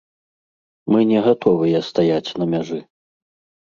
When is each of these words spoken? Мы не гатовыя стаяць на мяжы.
Мы 0.95 0.99
не 1.11 1.19
гатовыя 1.29 1.85
стаяць 1.91 2.35
на 2.43 2.53
мяжы. 2.57 2.85